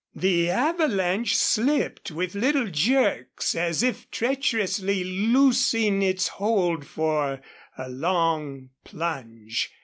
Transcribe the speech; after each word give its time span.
The 0.15 0.49
avalanche 0.49 1.35
slipped 1.35 2.09
with 2.09 2.33
little 2.33 2.65
jerks, 2.71 3.53
as 3.53 3.83
if 3.83 4.09
treacherously 4.09 5.03
loosing 5.03 6.01
its 6.01 6.27
hold 6.27 6.87
for 6.87 7.39
a 7.77 7.87
long 7.87 8.69
plunge. 8.83 9.69